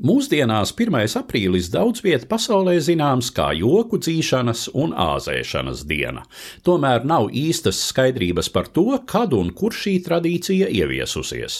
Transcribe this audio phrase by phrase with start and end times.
[0.00, 0.94] Mūsdienās 1.
[1.20, 6.22] aprīlis daudz vietā pasaulē zināms kā joku dzīšanas un āzēšanas diena.
[6.64, 11.58] Tomēr nav īstas skaidrības par to, kad un kur šī tradīcija ieviesusies.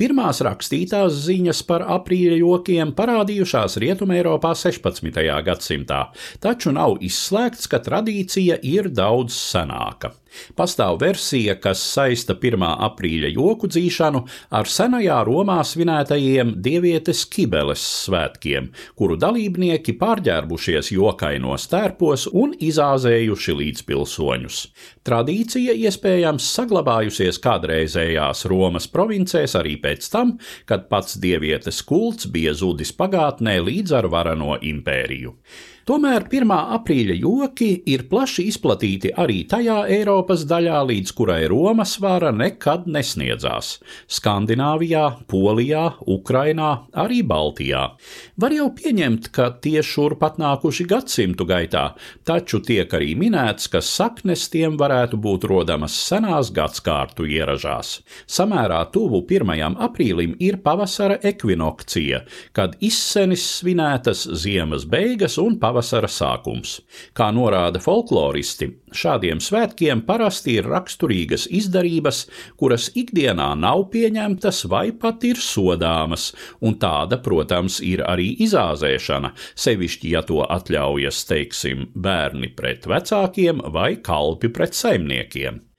[0.00, 5.20] Pirmās rakstītās ziņas par aprīļa jokiem parādījušās Rietumēropā 16.
[5.44, 6.00] gadsimtā,
[6.40, 10.14] taču nav izslēgts, ka tradīcija ir daudz senāka.
[10.56, 12.62] Pastāv versija, kas saista 1.
[12.86, 14.22] aprīļa joku dzīšanu
[14.58, 24.62] ar senajā Romā svinētajiem dievietes Kibeles svētkiem, kuru dalībnieki pārģērbušies jokainos tērpos un izāzējuši līdzpilsoņus.
[25.06, 30.36] Tradīcija iespējams saglabājusies kādreizējās Romas provincēs arī pēc tam,
[30.68, 35.36] kad pats dievietes kults bija zudis pagātnē līdz ar varano impēriju.
[35.82, 36.46] Tomēr 1.
[36.76, 43.80] aprīļa joki ir plaši izplatīti arī tajā Eiropas daļā, līdz kurai Romas vara nekad nesniedzās-
[44.16, 47.96] Skandināvijā, Polijā, Ukrainā, arī Baltijā.
[48.38, 54.48] Var jau pieņemt, ka tie šurp atnākuši gadsimtu gaitā, taču tiek arī minēts, ka saknes
[54.50, 58.02] tiem varētu būt rodamas senās gadskārtu ieražās.
[58.28, 59.74] Samērā tuvu 1.
[59.74, 62.22] aprīlim ir pavasara ekvinokcija,
[62.52, 66.80] kad izsenis svinētas ziemas beigas un pavasara pavasara sākums.
[67.16, 72.26] Kā norāda folkloristi, šādiem svētkiem parasti ir raksturīgas izdarības,
[72.60, 80.12] kuras ikdienā nav pieņemtas vai pat ir sodāmas, un tāda, protams, ir arī izāzēšana, sevišķi,
[80.12, 85.71] ja to atļaujas, teiksim, bērni pret vecākiem vai kalpi pret saimniekiem.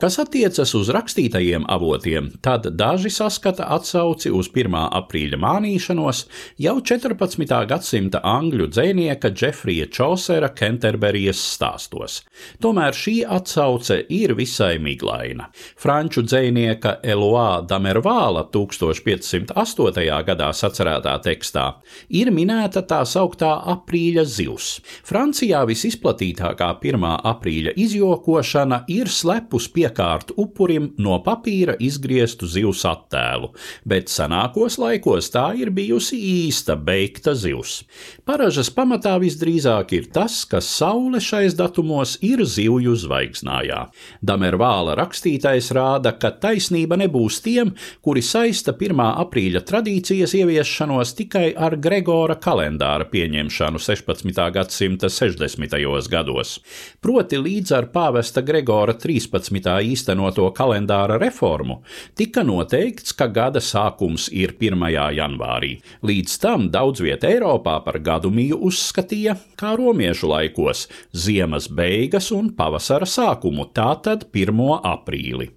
[0.00, 4.72] Kas attiecas uz rakstītajiem avotiem, tad daži saskata atsauci uz 1.
[4.96, 6.22] aprīļa mānīšanos
[6.64, 7.44] jau 14.
[7.68, 12.22] gadsimta angļu dzēnieka Džefrija Čosera Kenterberijas stāstos.
[12.64, 15.50] Tomēr šī atsauce ir visai miglaina.
[15.76, 20.08] Franču dzēnieka Eloā Damervāla 1508.
[20.30, 21.66] gadā sacerētā tekstā
[22.08, 24.70] ir minēta tā sauktā aprīļa zivs.
[25.04, 27.06] Francijā visizplatītākā 1.
[27.34, 33.52] aprīļa izjokošana ir slepus uz piekārtu upurim no papīra izgrieztu zivs attēlu,
[33.84, 37.82] bet senākos laikos tā ir bijusi īsta beigta zivs.
[38.24, 43.82] Paražas pamatā visdrīzāk ir tas, ka saule šais datumos ir zivju zvaigznājā.
[44.24, 49.02] Damervāla rakstītais rāda, ka taisnība nebūs tiem, kuri saista 1.
[49.24, 54.40] aprīļa tradīcijas ieviešanos tikai ar Gregora kalendāra pieņemšanu 16.
[54.54, 55.76] gadsimta 60.
[56.10, 56.56] gados.
[57.02, 59.49] Proti līdz ar pāvesta Gregora 13.
[59.50, 59.90] 2011.
[59.90, 61.80] īstenoto kalendāra reformu,
[62.14, 64.86] tika noteikts, ka gada sākums ir 1.
[65.16, 65.80] janvārī.
[66.06, 72.52] Līdz tam daudz vietā Eiropā par gadu mīju uzskatīja, kā romiešu laikos, ziemas beigas un
[72.56, 74.80] pavasara sākumu, tātad 1.
[74.80, 75.50] aprīli.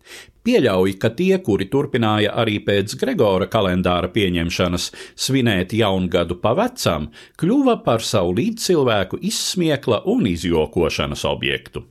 [0.43, 7.07] Pieļauj, ka tie, kuri turpināja arī pēc Gregora kalendāra pieņemšanas svinēt jaungadu pa vecam,
[7.39, 11.87] kļuva par savu līdzcilvēku izsmiekla un izjokošanas objektu.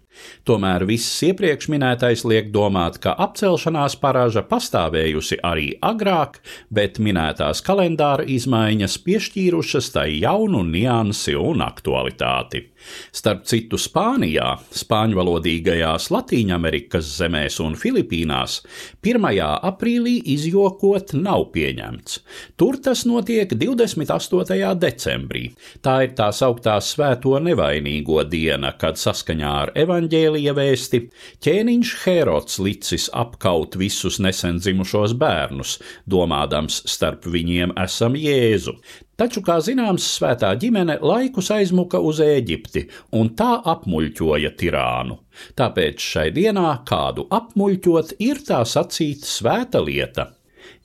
[0.49, 6.41] Tomēr viss iepriekš minētais liek domāt, ka apcelšanās parāža pastāvējusi arī agrāk,
[6.71, 12.67] bet minētās kalendāra izmaiņas piešķīrušas tai jaunu niansi un aktualitāti.
[13.15, 18.59] Starp citu, Spānijā, spāņvalodīgajās Latīņamerikas zemēs un Filipīnās
[19.07, 19.29] 1.
[19.71, 22.19] aprīlī izjokot nav pieņemts.
[22.59, 24.59] Tur tas notiek 28.
[24.83, 25.45] decembrī.
[25.85, 30.99] Tā ir tā sauktā Svēto nevainīgo diena, kad saskaņā ar evaņģēlija vēsti
[31.45, 38.75] ķēniņš Herods licis apkaut visus nesen dzimušos bērnus, domādams starp viņiem esam Jēzu.
[39.17, 45.21] Taču, kā zināms, svētā ģimene laikus aizmuka uz Ēģipti un tā apmuļķoja tirānu.
[45.55, 50.33] Tāpēc šai dienā kādu apmuļķot ir tā sacīt svēta lieta.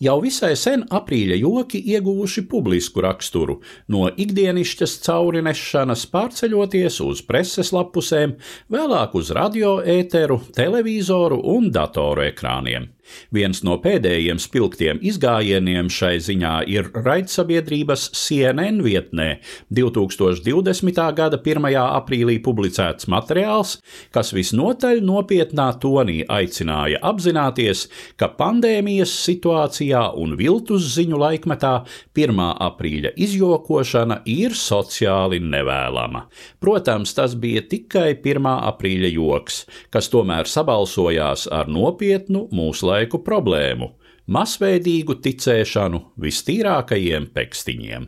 [0.04, 3.60] Jau visai sen aprīļa joki ieguvuši publisku raksturu,
[3.94, 8.38] no ikdienišķas caurinešanas pārceļoties uz preses lapusēm,
[8.74, 12.92] vēlāk uz radio ēteru, televizoru un datoru ekrāniem.
[13.34, 19.28] Viens no pēdējiem spilgtiem izgājieniem šai ziņā ir raidsabiedrības CNN vietnē
[19.74, 21.02] 2020.
[21.18, 21.68] gada 1.
[21.84, 23.78] aprīlī publicēts materiāls,
[24.16, 27.88] kas visnotaļ nopietnā tonī aicināja apzināties,
[28.20, 31.74] ka pandēmijas situācijā un viltus ziņu laikmetā
[32.18, 32.44] 1.
[32.68, 36.26] aprīļa izjokošana ir sociāli nevēlama.
[36.64, 38.48] Protams, tas bija tikai 1.
[38.72, 39.64] aprīļa joks,
[39.94, 43.94] kas tomēr sabalsojās ar nopietnu mūsu laiku laiku problēmu-
[44.38, 48.08] masveidīgu ticēšanu vistīrākajiem pekstiņiem.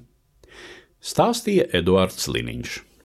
[1.00, 2.89] Stāstīja Eduards Liniņš.